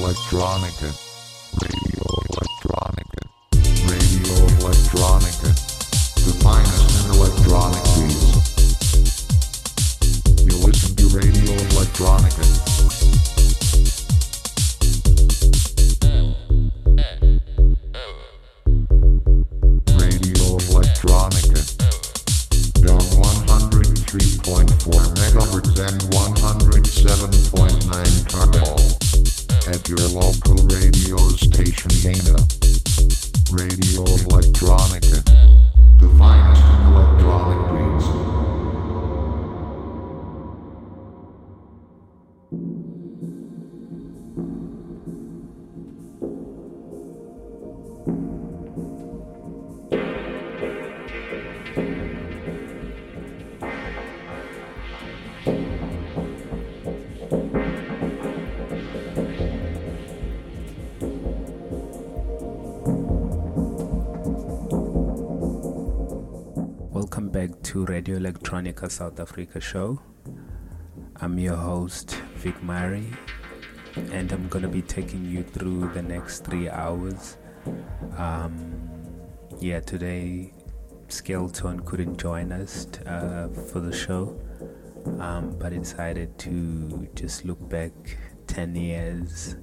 Electronica. 0.00 1.09
Electronica 68.80 68.90
South 68.90 69.20
Africa 69.20 69.60
show. 69.60 70.00
I'm 71.16 71.38
your 71.38 71.56
host, 71.56 72.16
Vicmari, 72.38 73.14
and 74.12 74.32
I'm 74.32 74.48
gonna 74.48 74.68
be 74.68 74.82
taking 74.82 75.24
you 75.26 75.42
through 75.42 75.90
the 75.92 76.02
next 76.02 76.44
three 76.44 76.68
hours. 76.68 77.36
Um, 78.16 78.80
yeah, 79.60 79.80
today 79.80 80.54
Skale 81.08 81.52
Tone 81.52 81.80
couldn't 81.80 82.16
join 82.18 82.52
us 82.52 82.86
uh, 83.06 83.48
for 83.70 83.80
the 83.80 83.92
show, 83.92 84.40
um, 85.18 85.56
but 85.58 85.72
decided 85.74 86.38
to 86.38 87.08
just 87.14 87.44
look 87.44 87.68
back 87.68 87.92
10 88.46 88.76
years 88.76 89.56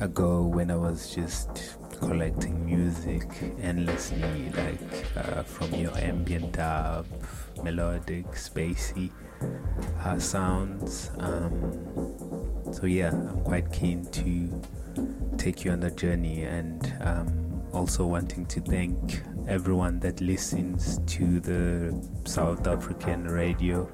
ago 0.00 0.42
when 0.42 0.70
I 0.70 0.76
was 0.76 1.14
just 1.14 1.78
collecting 1.98 2.66
music 2.66 3.28
endlessly, 3.60 4.50
like 4.56 5.06
uh, 5.16 5.42
from 5.42 5.74
your 5.74 5.96
ambient 5.96 6.52
dub, 6.52 7.06
melodic, 7.62 8.26
spacey 8.32 9.10
uh, 10.04 10.18
sounds. 10.18 11.10
Um, 11.18 12.72
so 12.72 12.86
yeah, 12.86 13.10
I'm 13.10 13.40
quite 13.42 13.72
keen 13.72 14.06
to 14.06 14.62
take 15.36 15.64
you 15.64 15.70
on 15.70 15.80
the 15.80 15.90
journey 15.90 16.42
and 16.42 16.92
um, 17.00 17.62
also 17.72 18.06
wanting 18.06 18.46
to 18.46 18.60
thank 18.60 19.22
everyone 19.48 20.00
that 20.00 20.20
listens 20.20 20.98
to 21.06 21.40
the 21.40 21.94
South 22.24 22.66
African 22.66 23.28
radio 23.28 23.88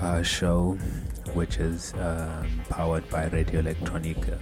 uh, 0.00 0.22
show, 0.22 0.72
which 1.34 1.58
is 1.58 1.92
um, 1.94 2.48
powered 2.68 3.08
by 3.10 3.26
Radio 3.28 3.62
Electronica. 3.62 4.38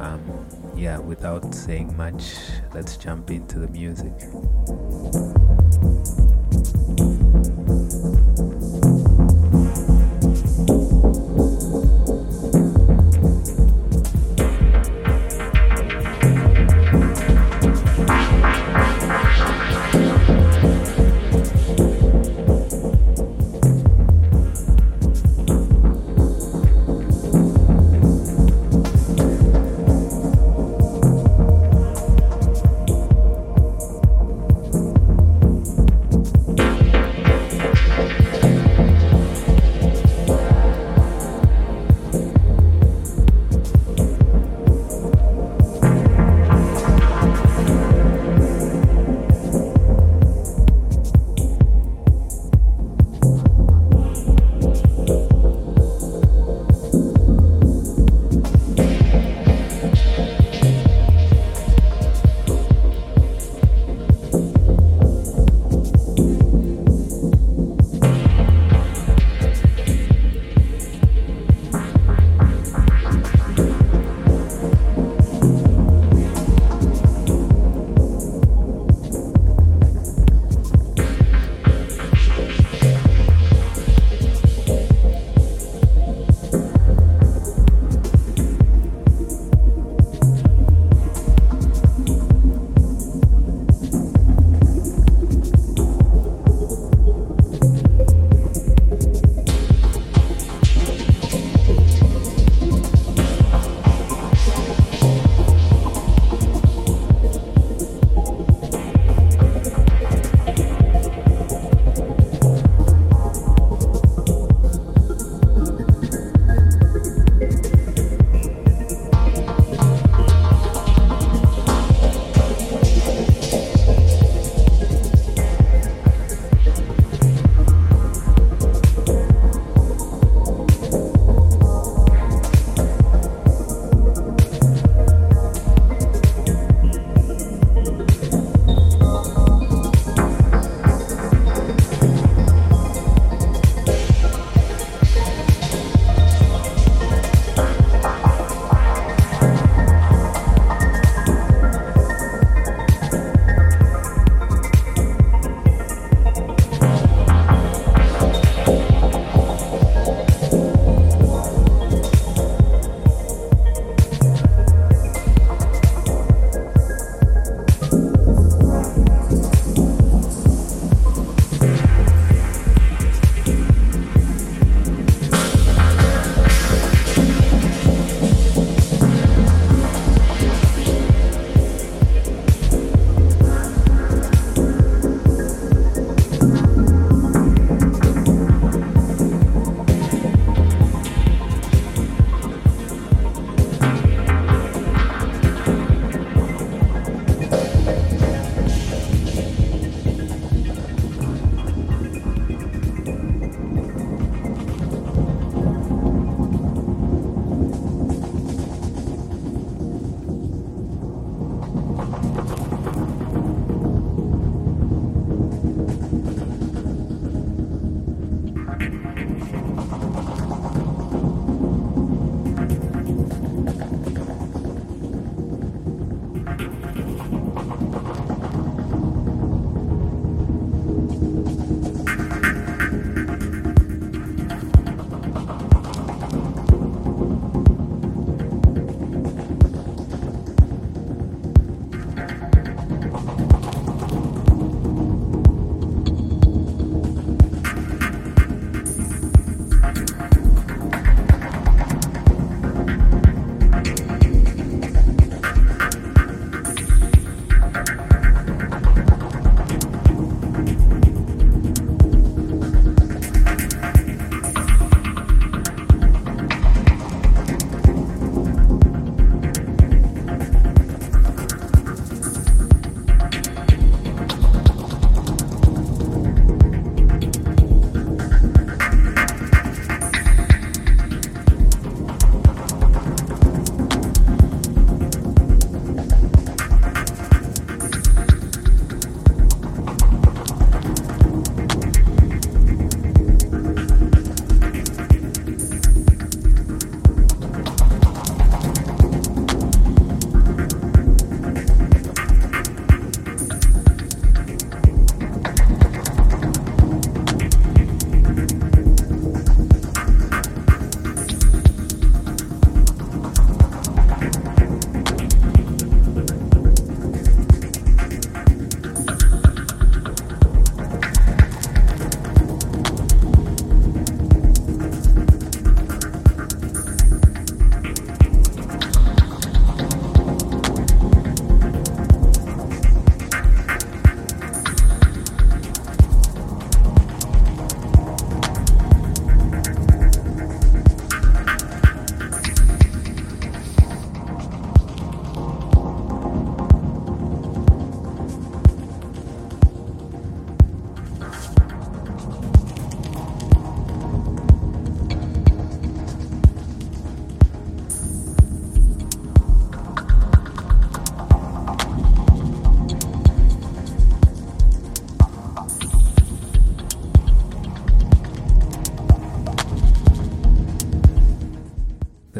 Um, 0.00 0.46
yeah, 0.76 0.98
without 0.98 1.54
saying 1.54 1.96
much, 1.96 2.36
let's 2.72 2.96
jump 2.96 3.30
into 3.30 3.58
the 3.58 3.68
music. 3.68 4.12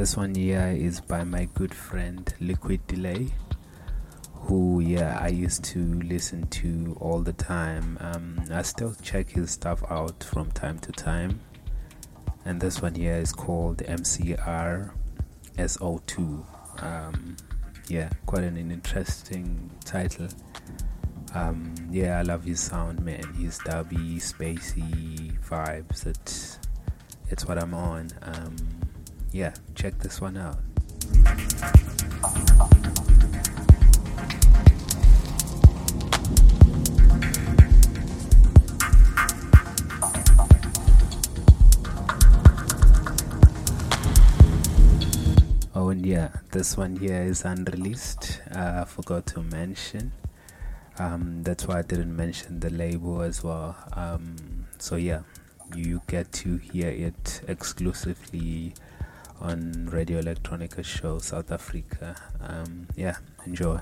This 0.09 0.17
one 0.17 0.35
here 0.35 0.75
is 0.75 1.03
by 1.03 1.23
my 1.23 1.51
good 1.53 1.75
friend 1.75 2.33
Liquid 2.41 2.87
Delay, 2.87 3.29
who, 4.33 4.81
yeah, 4.81 5.19
I 5.21 5.29
used 5.29 5.65
to 5.65 5.81
listen 6.01 6.47
to 6.47 6.97
all 6.99 7.21
the 7.21 7.35
time. 7.35 7.99
Um, 8.01 8.43
I 8.51 8.63
still 8.63 8.95
check 9.03 9.29
his 9.29 9.51
stuff 9.51 9.83
out 9.91 10.25
from 10.25 10.51
time 10.53 10.79
to 10.79 10.93
time. 10.93 11.41
And 12.47 12.59
this 12.59 12.81
one 12.81 12.95
here 12.95 13.17
is 13.17 13.35
called 13.35 13.83
MCR 13.83 14.93
SO2. 15.59 16.83
Um, 16.83 17.37
yeah, 17.89 18.09
quite 18.25 18.45
an 18.45 18.57
interesting 18.57 19.71
title. 19.85 20.29
Um, 21.35 21.75
yeah, 21.91 22.19
I 22.19 22.23
love 22.23 22.45
his 22.45 22.61
sound, 22.61 23.05
man. 23.05 23.35
His 23.35 23.59
dubby, 23.59 24.17
spacey 24.17 25.39
vibes. 25.47 26.07
It's 26.07 26.59
it's 27.29 27.45
what 27.45 27.59
I'm 27.59 27.75
on. 27.75 28.09
Um, 28.23 28.57
yeah, 29.33 29.53
check 29.79 29.97
this 30.01 30.21
one 30.21 30.37
out. 30.37 30.59
Oh, 45.77 45.91
and 45.91 46.05
yeah, 46.05 46.31
this 46.51 46.77
one 46.77 46.97
here 46.97 47.23
is 47.23 47.45
unreleased. 47.45 48.41
Uh, 48.51 48.81
I 48.83 48.85
forgot 48.85 49.27
to 49.27 49.45
mention. 49.45 50.11
Um, 50.99 51.45
that's 51.45 51.69
why 51.69 51.79
I 51.79 51.83
didn't 51.83 52.17
mention 52.17 52.59
the 52.59 52.71
label 52.71 53.23
as 53.23 53.45
well. 53.45 53.77
Um, 53.93 54.67
so, 54.81 54.97
yeah, 54.97 55.21
you 55.73 56.03
get 56.09 56.33
to 56.33 56.57
hear 56.57 56.89
it 56.89 57.43
exclusively 57.47 58.75
on 59.41 59.89
Radio 59.91 60.21
Electronica 60.21 60.85
Show 60.85 61.19
South 61.19 61.51
Africa. 61.53 62.15
Um, 62.41 62.87
yeah, 62.97 63.17
enjoy. 63.47 63.81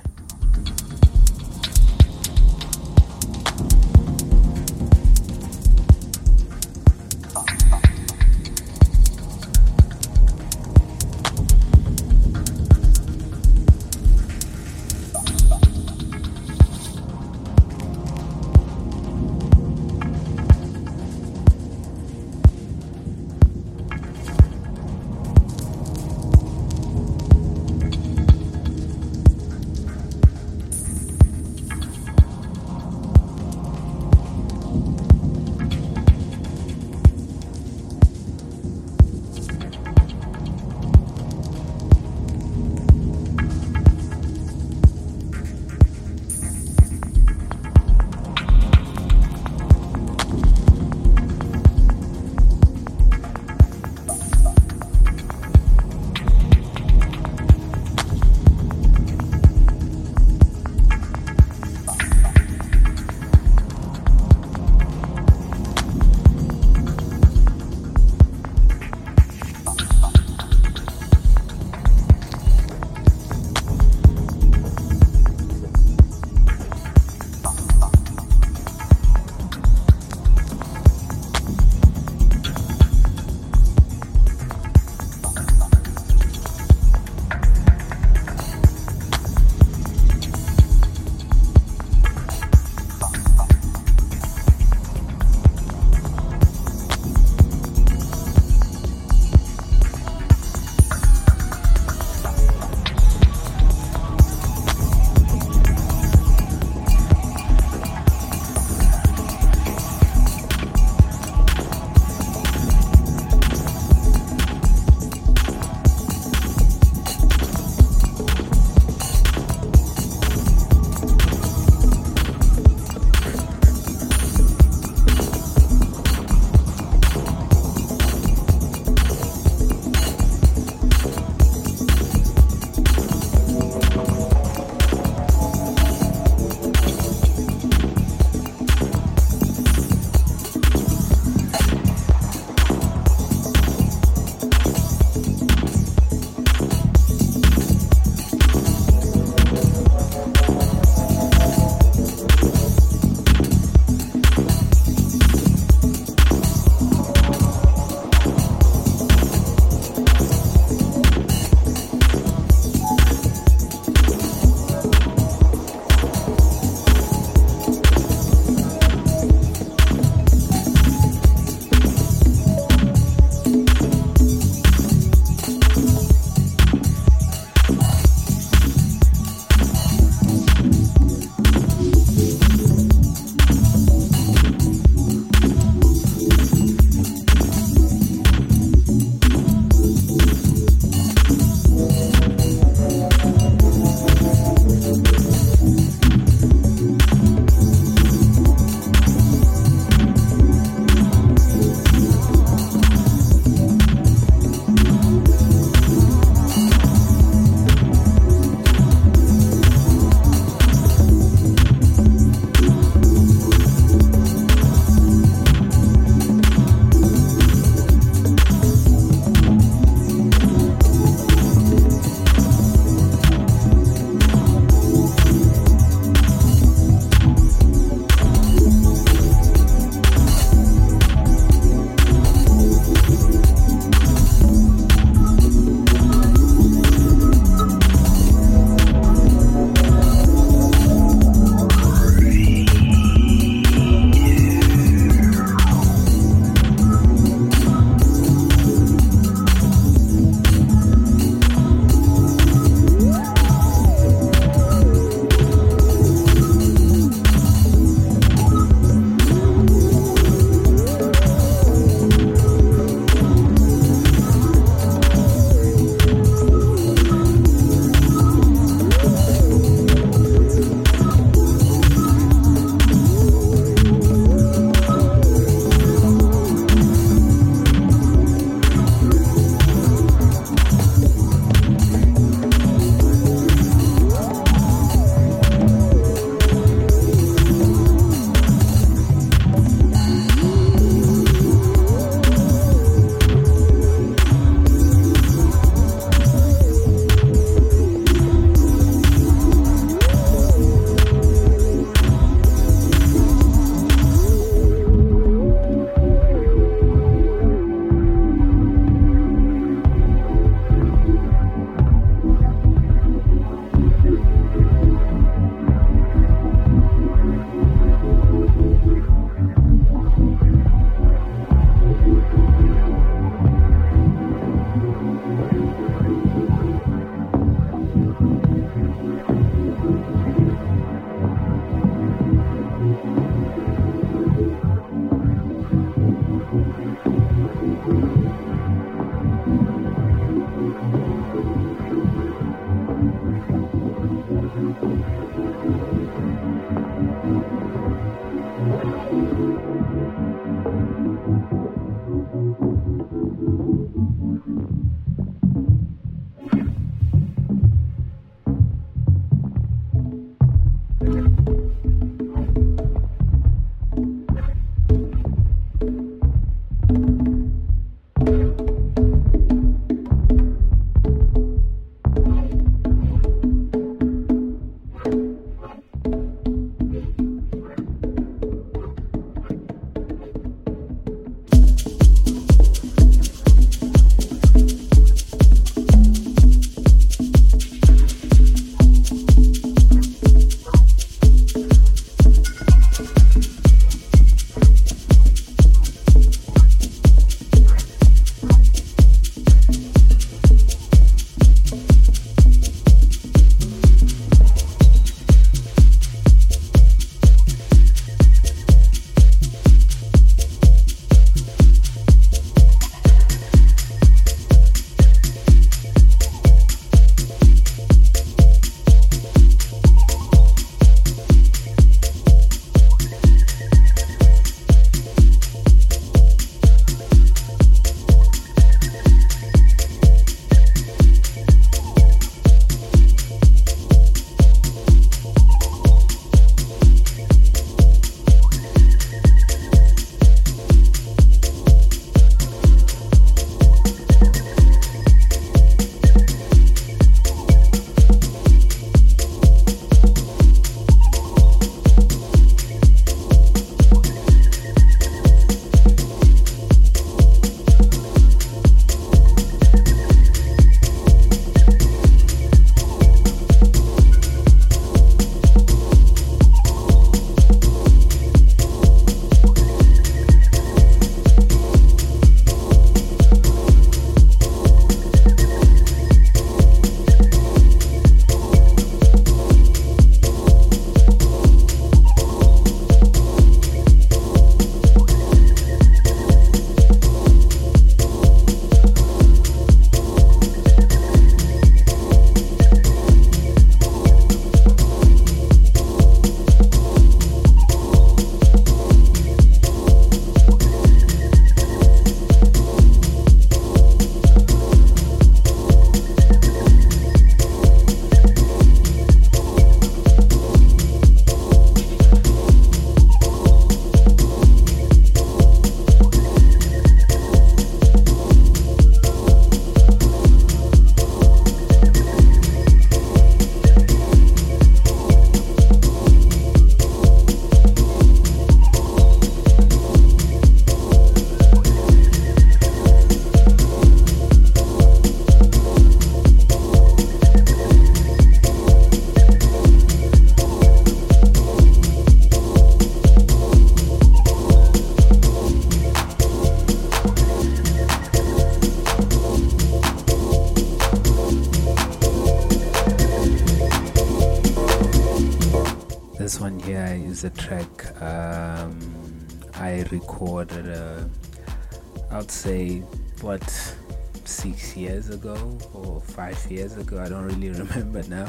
Five 566.26 566.50
years 566.50 566.76
ago. 566.76 567.00
I 567.00 567.08
don't 567.08 567.24
really 567.24 567.50
remember 567.62 568.02
now. 568.08 568.26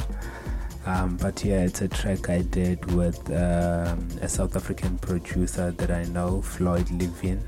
Um, 0.86 1.18
but 1.18 1.44
yeah, 1.44 1.64
it's 1.64 1.82
a 1.82 1.88
track 1.88 2.30
I 2.30 2.42
did 2.44 2.92
with 2.94 3.20
um, 3.32 4.08
a 4.22 4.30
South 4.30 4.56
African 4.56 4.98
producer 5.00 5.72
that 5.72 5.92
I 5.92 6.04
know, 6.06 6.42
Floyd 6.42 6.90
Levin. 6.92 7.44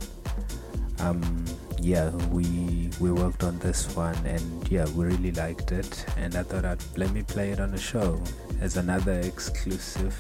Um, 1.00 1.46
yeah, 1.80 2.10
we 2.28 2.90
we 3.00 3.12
worked 3.12 3.44
on 3.44 3.60
this 3.60 3.96
one, 3.96 4.18
and 4.26 4.70
yeah, 4.70 4.86
we 4.96 5.06
really 5.06 5.32
liked 5.32 5.72
it. 5.72 6.06
And 6.18 6.36
I 6.36 6.44
thought 6.44 6.66
I'd 6.66 6.84
let 6.98 7.12
me 7.12 7.24
play 7.24 7.52
it 7.52 7.60
on 7.60 7.72
the 7.72 7.78
show 7.78 8.22
as 8.60 8.76
another 8.76 9.20
exclusive 9.20 10.16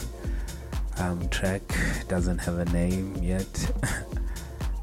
um, 1.00 1.28
track. 1.30 1.63
Doesn't 2.08 2.38
have 2.38 2.60
a 2.60 2.65
name 2.65 3.15
yet. 3.22 3.72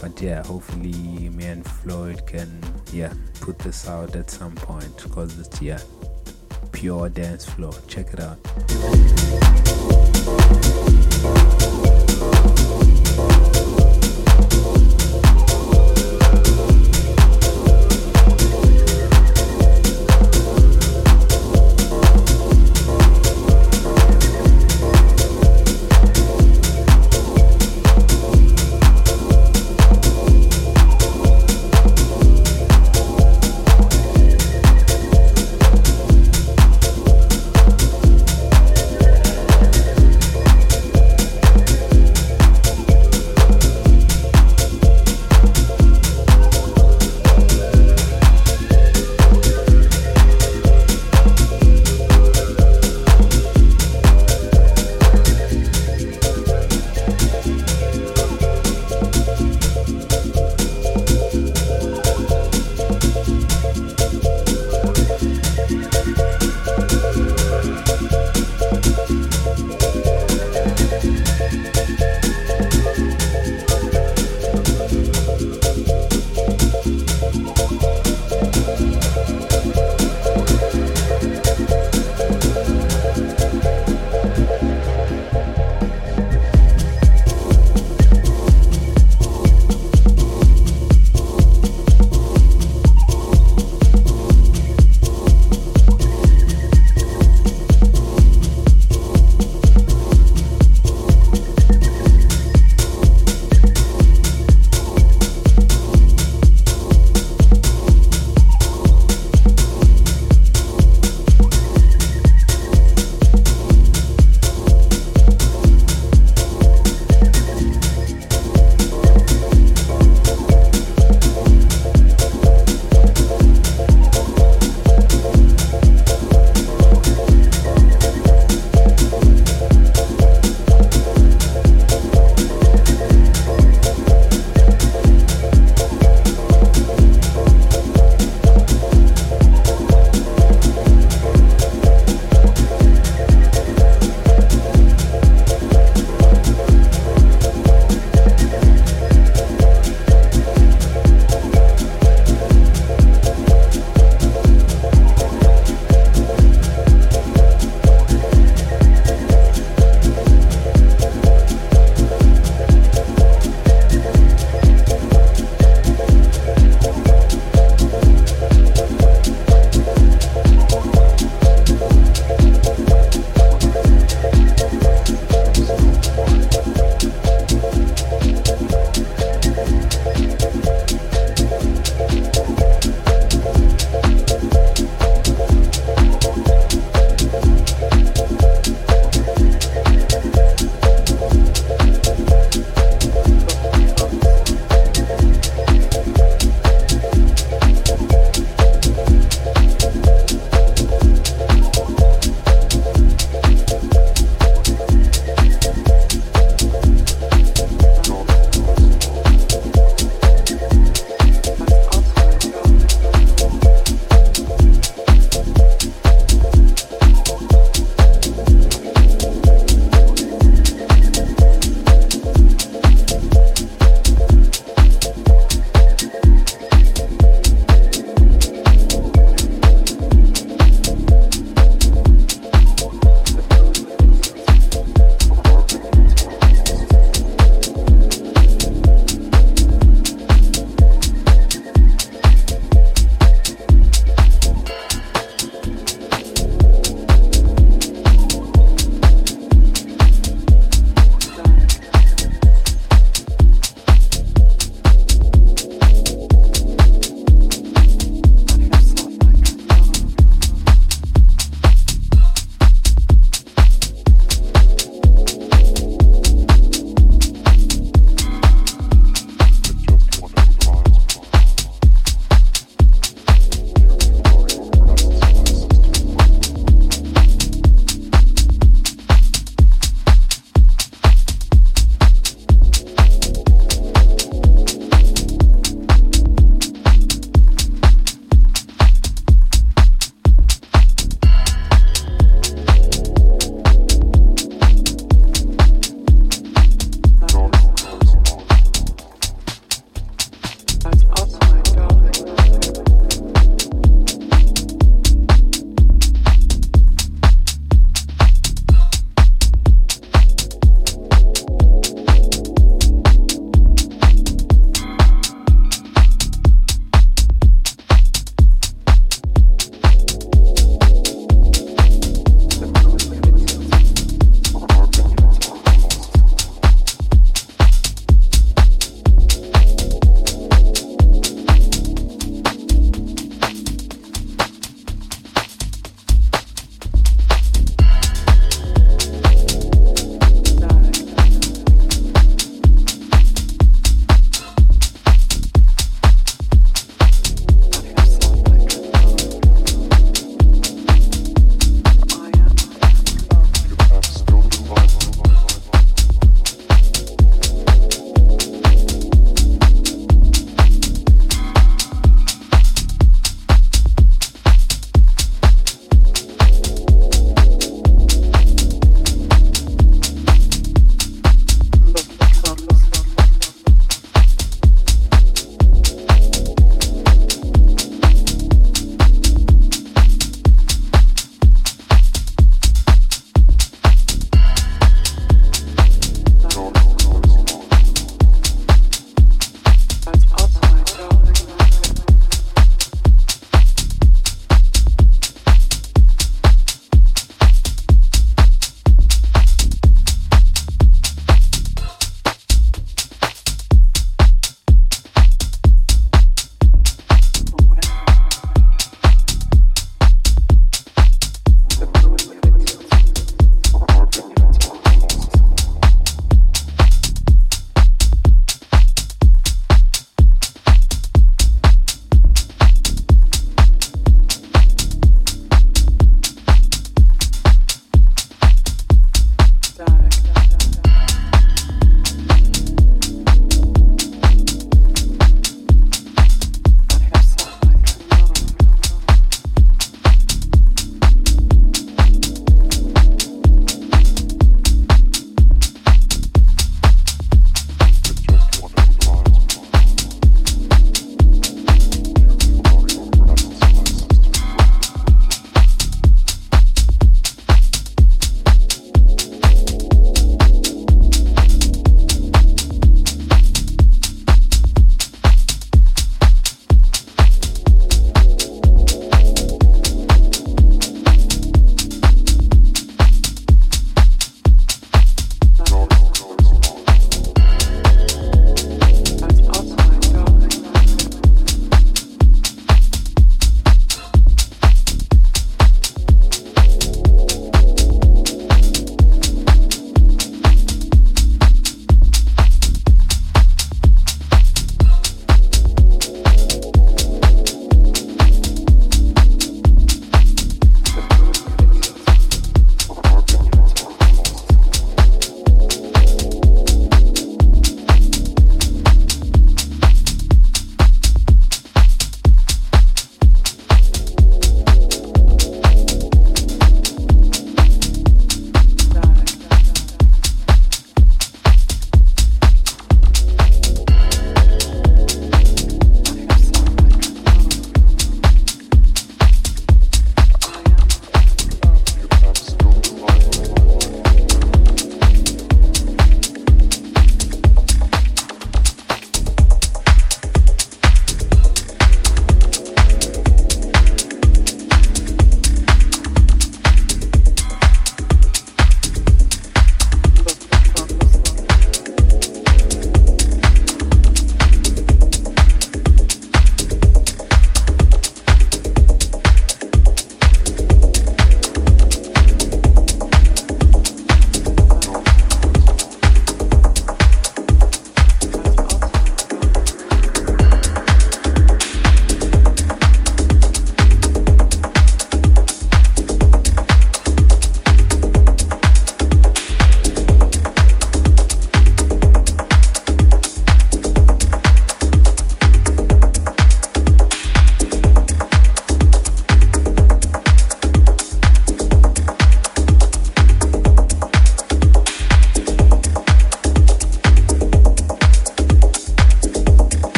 but 0.00 0.18
yeah 0.22 0.42
hopefully 0.42 1.28
me 1.28 1.44
and 1.44 1.62
floyd 1.66 2.26
can 2.26 2.48
yeah 2.92 3.12
put 3.40 3.58
this 3.60 3.88
out 3.88 4.14
at 4.16 4.30
some 4.30 4.54
point 4.54 4.96
because 5.02 5.38
it's 5.38 5.62
yeah 5.62 5.78
pure 6.72 7.08
dance 7.08 7.44
floor 7.44 7.72
check 7.86 8.12
it 8.12 8.20
out 8.20 8.38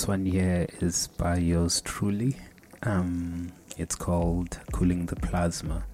This 0.00 0.08
one 0.08 0.24
here 0.24 0.66
is 0.80 1.08
by 1.08 1.36
yours 1.36 1.82
truly. 1.82 2.34
Um, 2.84 3.52
it's 3.76 3.94
called 3.94 4.58
Cooling 4.72 5.04
the 5.04 5.16
Plasma 5.16 5.84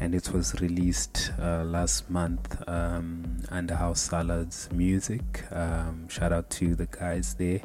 and 0.00 0.14
it 0.14 0.32
was 0.32 0.58
released 0.62 1.30
uh, 1.38 1.64
last 1.64 2.08
month 2.08 2.66
um, 2.66 3.36
under 3.50 3.74
House 3.74 4.00
Salads 4.00 4.70
Music. 4.72 5.44
Um, 5.52 6.08
shout 6.08 6.32
out 6.32 6.48
to 6.48 6.74
the 6.74 6.86
guys 6.86 7.34
there. 7.34 7.60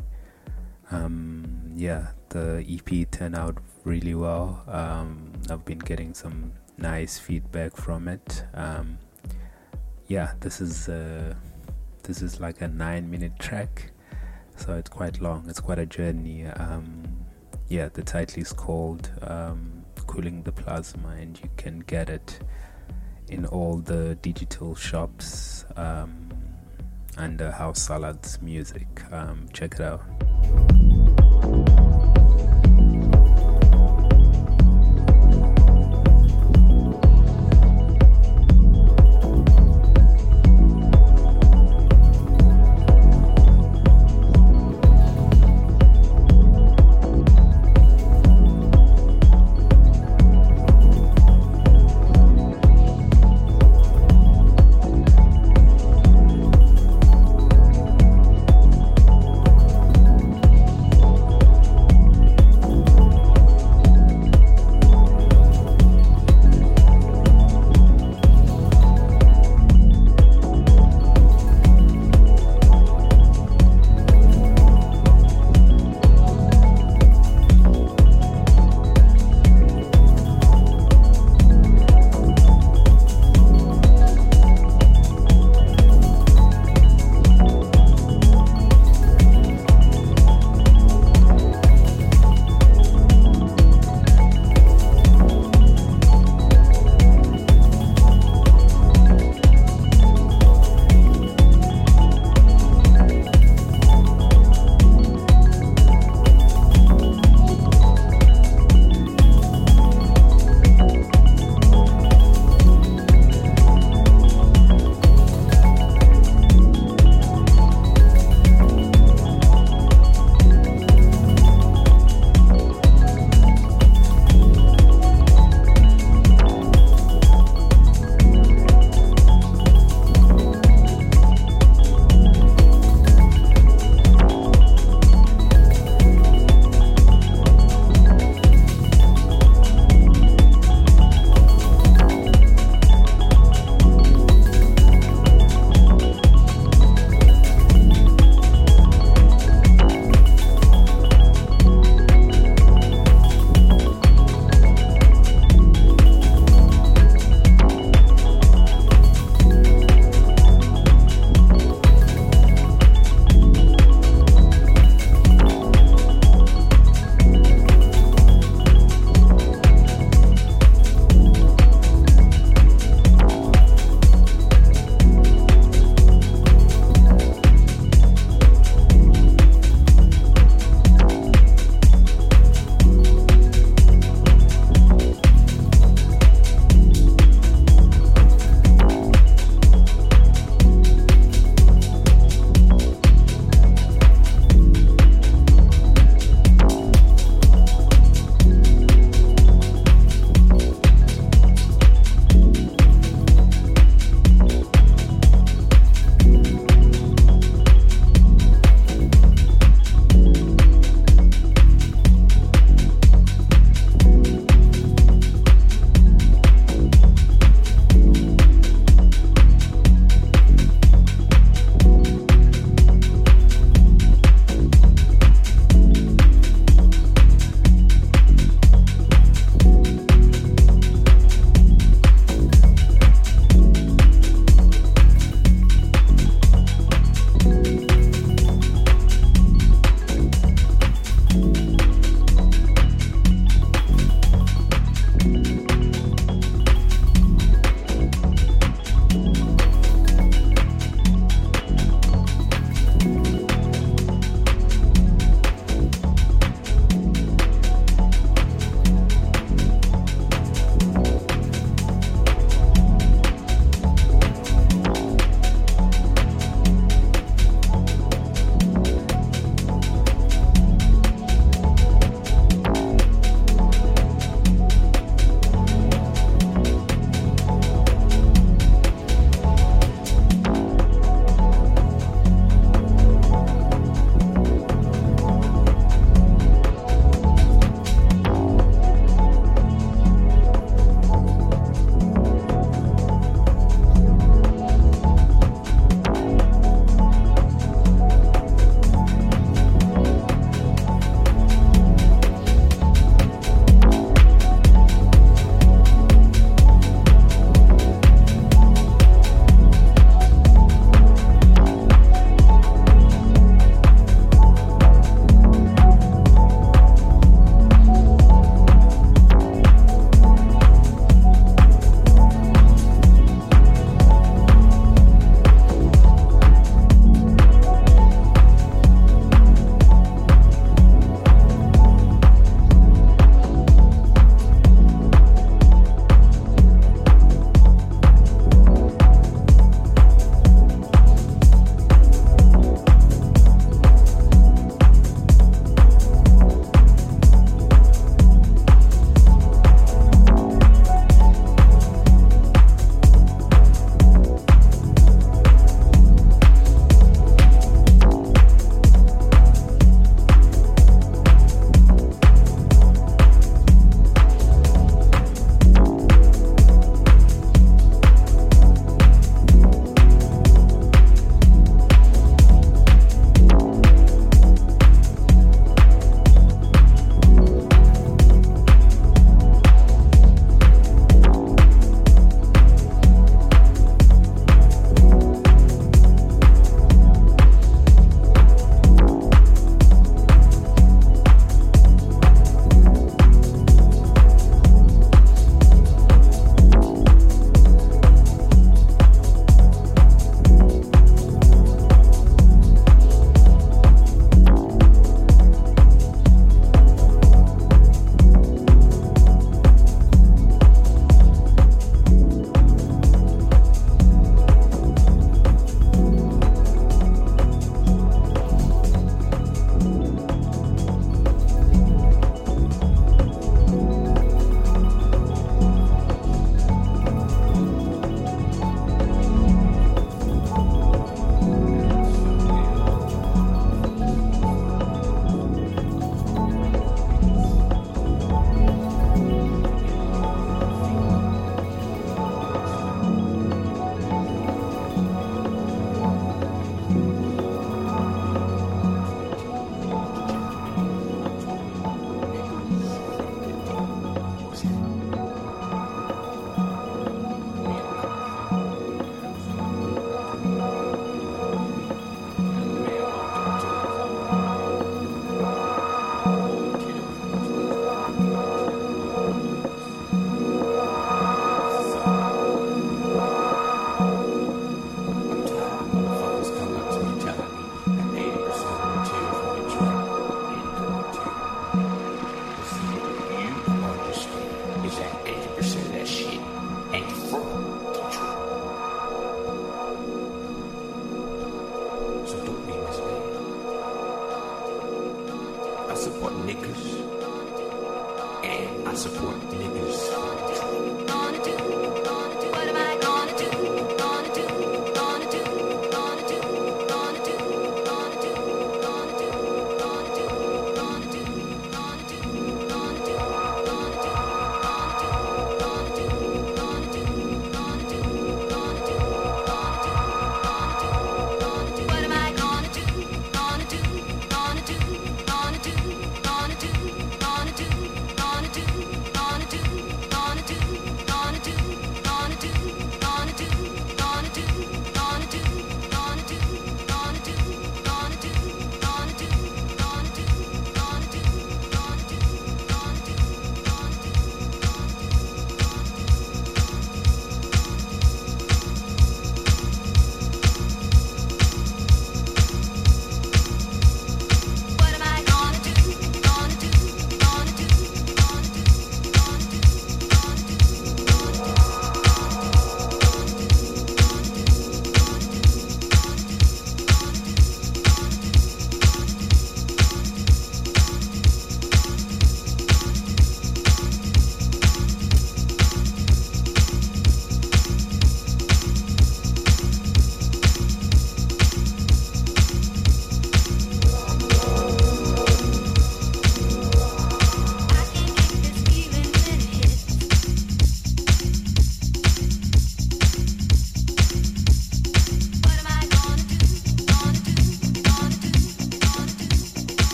Um, 0.91 1.71
yeah, 1.73 2.07
the 2.27 2.65
EP 2.67 3.09
turned 3.09 3.37
out 3.37 3.57
really 3.85 4.13
well. 4.13 4.61
Um, 4.67 5.31
I've 5.49 5.63
been 5.63 5.79
getting 5.79 6.13
some 6.13 6.51
nice 6.77 7.17
feedback 7.17 7.77
from 7.77 8.09
it. 8.09 8.43
Um, 8.55 8.97
yeah, 10.07 10.33
this 10.41 10.59
is 10.59 10.89
uh, 10.89 11.33
this 12.03 12.21
is 12.21 12.41
like 12.41 12.59
a 12.59 12.67
nine-minute 12.67 13.39
track, 13.39 13.93
so 14.65 14.73
it's 14.73 14.89
quite 14.89 15.21
long. 15.21 15.45
It's 15.47 15.59
quite 15.59 15.79
a 15.79 15.85
journey. 15.85 16.45
Um, 16.47 17.03
yeah, 17.67 17.89
the 17.93 18.03
title 18.03 18.41
is 18.41 18.51
called 18.51 19.11
cooling 20.07 20.43
the 20.43 20.51
plasma 20.51 21.09
and 21.09 21.39
you 21.41 21.49
can 21.57 21.79
get 21.79 22.09
it 22.09 22.39
in 23.27 23.45
all 23.47 23.77
the 23.77 24.15
digital 24.21 24.75
shops 24.75 25.65
um, 25.75 26.29
under 27.17 27.51
house 27.51 27.81
salads 27.81 28.41
music 28.41 29.01
um, 29.11 29.47
check 29.51 29.73
it 29.73 29.81
out 29.81 30.01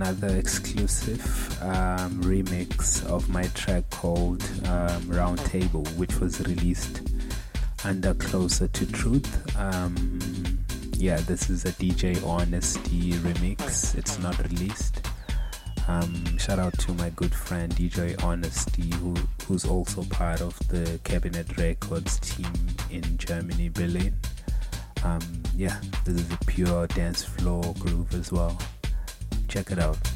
another 0.00 0.34
exclusive 0.34 1.62
um, 1.62 2.22
remix 2.22 3.04
of 3.04 3.28
my 3.28 3.42
track 3.48 3.84
called 3.90 4.42
um, 4.66 5.06
Round 5.10 5.38
Table, 5.40 5.84
which 5.98 6.18
was 6.20 6.40
released 6.40 7.02
under 7.84 8.14
Closer 8.14 8.66
to 8.68 8.90
Truth. 8.90 9.58
Um, 9.58 10.18
yeah, 10.96 11.18
this 11.18 11.50
is 11.50 11.66
a 11.66 11.72
DJ 11.72 12.26
Honesty 12.26 13.12
remix. 13.12 13.94
It's 13.94 14.18
not 14.20 14.38
released. 14.38 15.06
Um, 15.86 16.38
shout 16.38 16.58
out 16.58 16.78
to 16.78 16.94
my 16.94 17.10
good 17.10 17.34
friend 17.34 17.70
DJ 17.70 18.22
Honesty, 18.24 18.90
who, 19.00 19.14
who's 19.46 19.66
also 19.66 20.02
part 20.04 20.40
of 20.40 20.58
the 20.68 20.98
Cabinet 21.04 21.58
Records 21.58 22.18
team 22.20 22.52
in 22.90 23.18
Germany, 23.18 23.68
Berlin. 23.68 24.14
Um, 25.04 25.42
yeah, 25.54 25.78
this 26.06 26.14
is 26.14 26.32
a 26.32 26.38
pure 26.46 26.86
dance 26.86 27.22
floor 27.22 27.74
groove 27.78 28.14
as 28.14 28.32
well. 28.32 28.58
Check 29.50 29.72
it 29.72 29.80
out. 29.80 30.09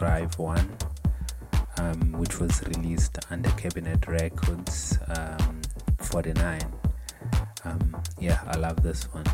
Drive 0.00 0.38
One, 0.38 0.78
um, 1.76 2.12
which 2.12 2.40
was 2.40 2.62
released 2.66 3.18
under 3.28 3.50
Cabinet 3.50 4.08
Records 4.08 4.98
um, 5.08 5.60
49. 5.98 6.58
Um, 7.64 8.02
yeah, 8.18 8.40
I 8.46 8.56
love 8.56 8.82
this 8.82 9.04
one. 9.12 9.29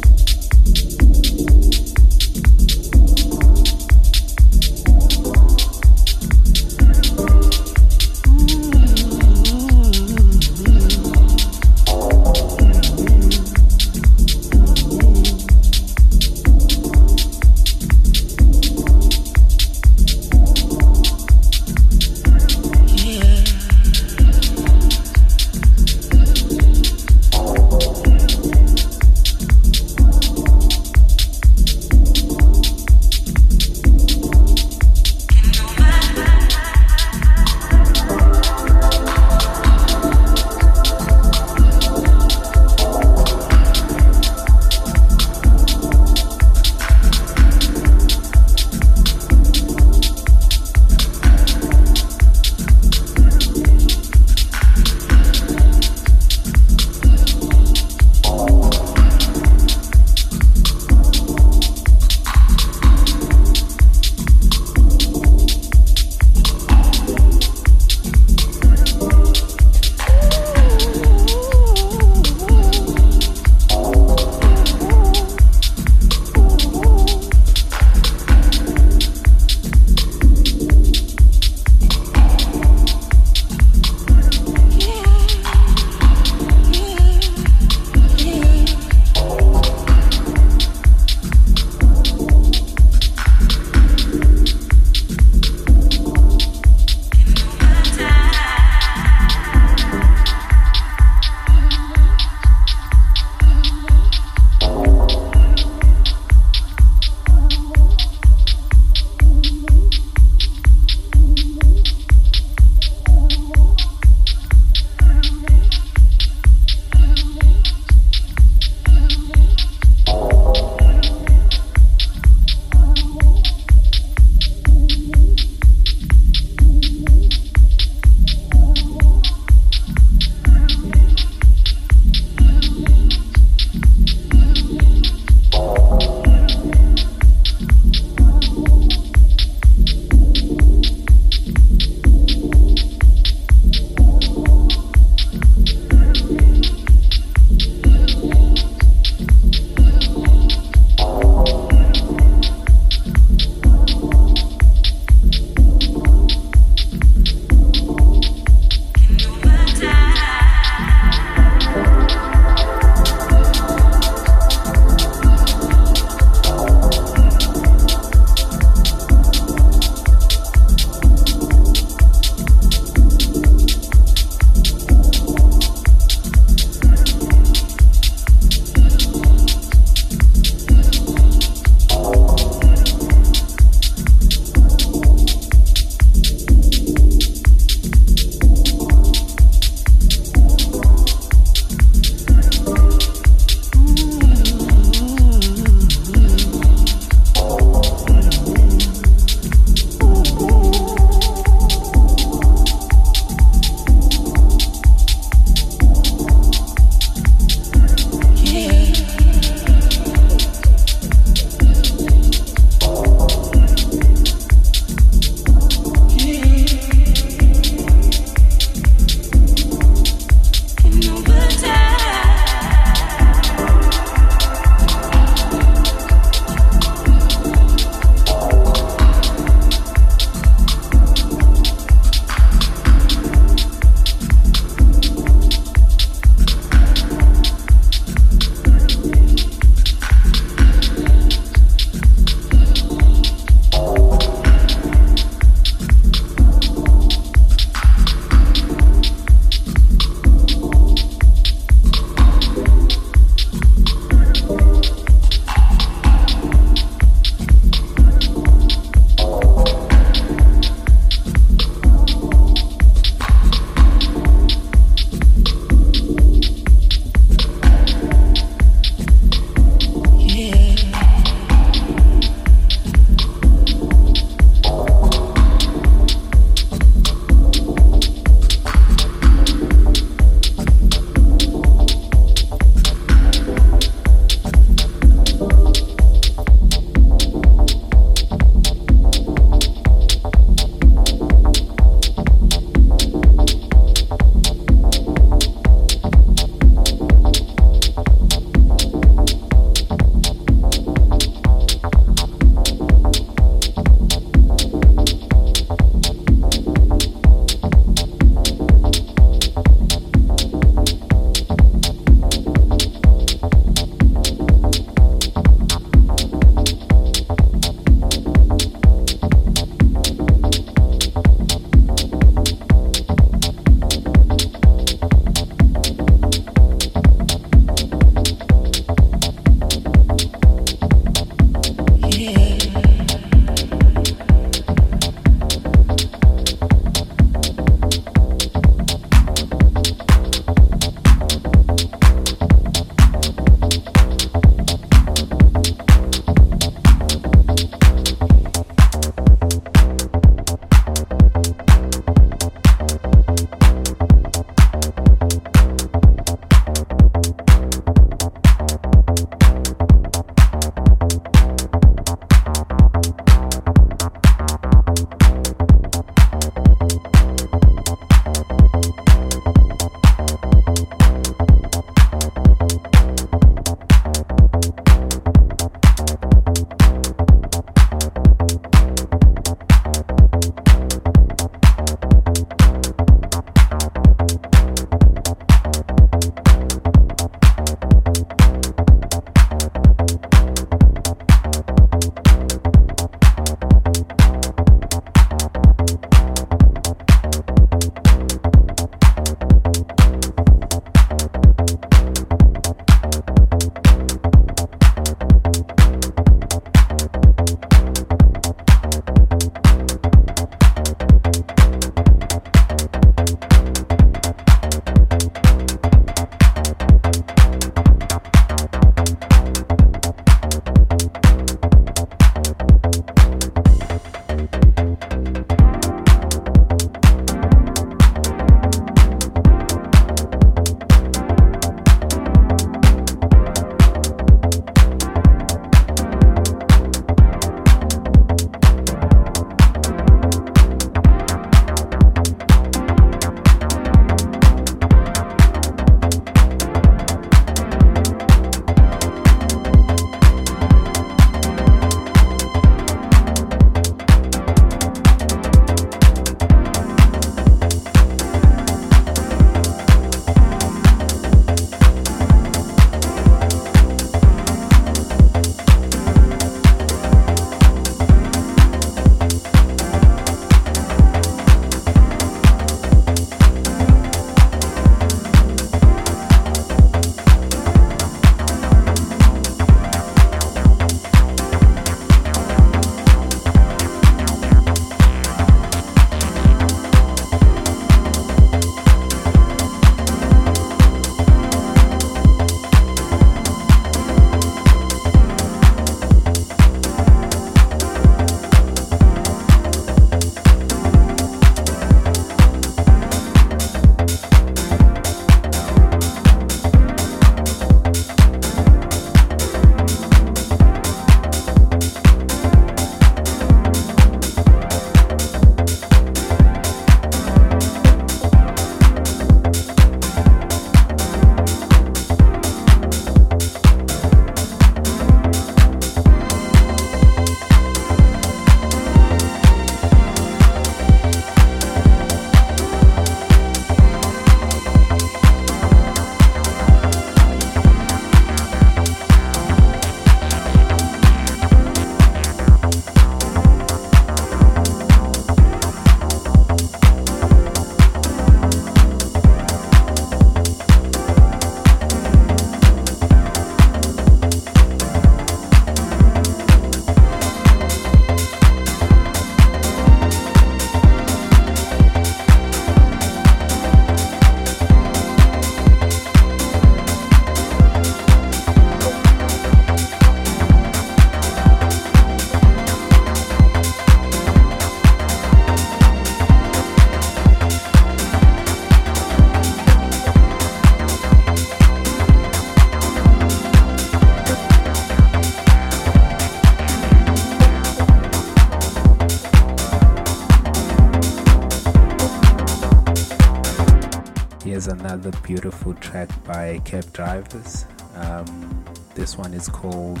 Another 595.02 595.18
beautiful 595.26 595.74
track 595.74 596.08
by 596.22 596.60
Cab 596.64 596.92
Drivers. 596.92 597.66
Um, 597.96 598.64
this 598.94 599.18
one 599.18 599.34
is 599.34 599.48
called 599.48 600.00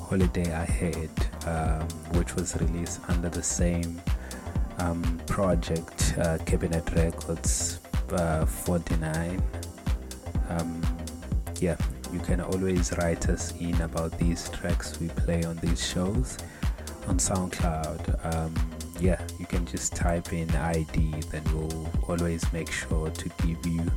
Holiday 0.00 0.48
Ahead, 0.52 1.10
um, 1.46 1.88
which 2.16 2.36
was 2.36 2.54
released 2.60 3.00
under 3.08 3.28
the 3.28 3.42
same 3.42 4.00
um, 4.78 5.02
project, 5.26 6.14
uh, 6.18 6.38
Cabinet 6.46 6.88
Records 6.94 7.80
uh, 8.12 8.46
49. 8.46 9.42
Um, 10.48 10.80
yeah, 11.58 11.76
you 12.12 12.20
can 12.20 12.40
always 12.40 12.96
write 12.98 13.28
us 13.28 13.52
in 13.58 13.80
about 13.80 14.16
these 14.16 14.48
tracks 14.50 15.00
we 15.00 15.08
play 15.08 15.42
on 15.42 15.56
these 15.56 15.84
shows 15.84 16.38
on 17.08 17.18
SoundCloud. 17.18 18.32
Um, 18.32 18.54
yeah, 19.00 19.20
you 19.40 19.46
can 19.46 19.66
just 19.66 19.96
type 19.96 20.32
in 20.32 20.48
ID, 20.54 21.14
then 21.32 21.42
we'll 21.52 21.90
always 22.06 22.44
make 22.52 22.70
sure 22.70 23.10
to 23.10 23.28
give 23.44 23.66
you 23.66 23.90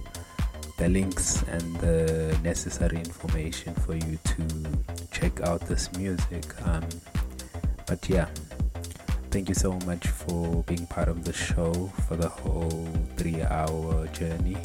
the 0.77 0.90
links 0.90 1.43
and 1.43 1.76
the 1.77 2.38
necessary 2.43 2.98
information 2.98 3.74
for 3.76 3.95
you 3.95 4.18
to 4.24 4.45
check 5.11 5.42
out 5.42 5.61
this 5.61 5.92
music. 5.98 6.45
Um, 6.66 6.84
but 7.85 8.08
yeah, 8.10 8.27
thank 9.30 9.50
you 9.50 9.56
so 9.56 9.74
much 9.85 10.08
for 10.08 10.64
being 10.64 10.85
part 10.88 11.08
of 11.08 11.24
the 11.24 11.34
show 11.34 11.74
for 12.08 12.16
the 12.16 12.30
whole 12.30 12.88
three 13.18 13.42
hour 13.42 14.08
journey. 14.08 14.58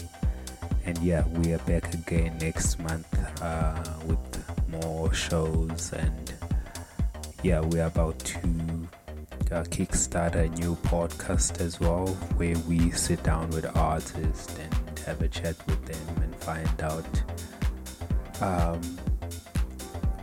And 0.85 0.97
yeah, 0.99 1.27
we 1.29 1.53
are 1.53 1.59
back 1.59 1.93
again 1.93 2.39
next 2.41 2.79
month 2.79 3.43
uh, 3.43 3.85
with 4.07 4.19
more 4.69 5.13
shows. 5.13 5.93
And 5.93 6.33
yeah, 7.43 7.61
we're 7.61 7.87
about 7.87 8.19
to 8.21 8.39
uh, 9.53 9.65
kickstart 9.65 10.35
a 10.35 10.49
new 10.61 10.77
podcast 10.77 11.61
as 11.61 11.79
well 11.81 12.07
where 12.37 12.57
we 12.69 12.91
sit 12.93 13.23
down 13.23 13.51
with 13.51 13.67
artists 13.77 14.57
and 14.59 14.99
have 15.01 15.21
a 15.23 15.29
chat 15.29 15.57
find 16.49 16.81
out 16.81 17.15
um, 18.41 18.81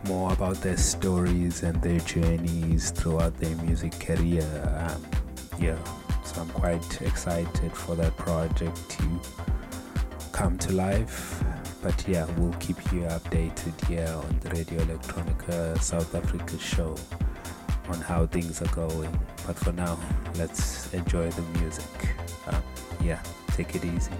more 0.08 0.32
about 0.32 0.56
their 0.56 0.76
stories 0.76 1.62
and 1.62 1.80
their 1.80 2.00
journeys 2.00 2.90
throughout 2.90 3.36
their 3.36 3.54
music 3.58 3.92
career. 4.00 4.48
Um, 4.76 5.00
yeah, 5.60 5.78
so 6.24 6.40
I'm 6.40 6.48
quite 6.48 7.00
excited 7.00 7.72
for 7.72 7.94
that 7.94 8.16
project 8.16 8.76
to 8.96 9.20
come 10.32 10.58
to 10.58 10.72
life. 10.72 11.44
But 11.80 11.96
yeah, 12.08 12.26
we'll 12.36 12.58
keep 12.58 12.78
you 12.92 13.02
updated 13.02 13.76
here 13.86 14.12
on 14.24 14.40
the 14.40 14.50
Radio 14.50 14.80
Electronica 14.80 15.80
South 15.80 16.12
Africa 16.12 16.58
show 16.58 16.96
on 17.88 18.00
how 18.00 18.26
things 18.26 18.60
are 18.62 18.74
going. 18.74 19.16
But 19.46 19.56
for 19.56 19.70
now, 19.70 19.96
let's 20.34 20.92
enjoy 20.92 21.30
the 21.30 21.42
music. 21.60 21.94
Um, 22.48 22.62
yeah, 23.00 23.22
take 23.54 23.76
it 23.76 23.84
easy. 23.84 24.10